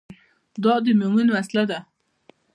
[0.63, 1.79] دعا د مومن وسله ده